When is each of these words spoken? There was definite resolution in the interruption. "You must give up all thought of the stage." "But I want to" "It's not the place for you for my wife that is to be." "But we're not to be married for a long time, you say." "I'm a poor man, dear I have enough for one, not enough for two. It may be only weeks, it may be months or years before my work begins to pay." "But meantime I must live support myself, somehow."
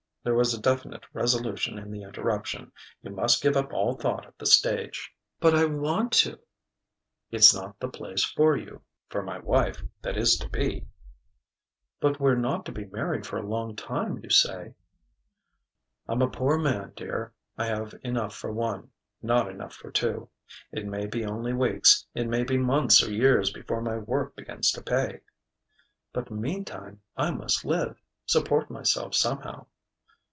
There 0.23 0.35
was 0.35 0.55
definite 0.59 1.03
resolution 1.13 1.79
in 1.79 1.89
the 1.89 2.03
interruption. 2.03 2.71
"You 3.01 3.09
must 3.09 3.41
give 3.41 3.57
up 3.57 3.73
all 3.73 3.95
thought 3.95 4.27
of 4.27 4.35
the 4.37 4.45
stage." 4.45 5.11
"But 5.39 5.55
I 5.55 5.65
want 5.65 6.11
to" 6.19 6.39
"It's 7.31 7.55
not 7.55 7.79
the 7.79 7.89
place 7.89 8.23
for 8.23 8.55
you 8.55 8.83
for 9.09 9.23
my 9.23 9.39
wife 9.39 9.81
that 10.03 10.17
is 10.17 10.37
to 10.37 10.47
be." 10.47 10.85
"But 11.99 12.19
we're 12.19 12.35
not 12.35 12.67
to 12.67 12.71
be 12.71 12.85
married 12.85 13.25
for 13.25 13.37
a 13.37 13.41
long 13.47 13.75
time, 13.75 14.19
you 14.21 14.29
say." 14.29 14.75
"I'm 16.07 16.21
a 16.21 16.29
poor 16.29 16.59
man, 16.59 16.93
dear 16.95 17.33
I 17.57 17.65
have 17.65 17.95
enough 18.03 18.35
for 18.35 18.51
one, 18.51 18.91
not 19.23 19.49
enough 19.49 19.73
for 19.73 19.89
two. 19.91 20.29
It 20.71 20.85
may 20.85 21.07
be 21.07 21.25
only 21.25 21.53
weeks, 21.53 22.05
it 22.13 22.27
may 22.27 22.43
be 22.43 22.59
months 22.59 23.01
or 23.01 23.11
years 23.11 23.51
before 23.51 23.81
my 23.81 23.97
work 23.97 24.35
begins 24.35 24.69
to 24.73 24.83
pay." 24.83 25.21
"But 26.13 26.29
meantime 26.29 27.01
I 27.17 27.31
must 27.31 27.65
live 27.65 27.97
support 28.27 28.69
myself, 28.69 29.15
somehow." 29.15 29.65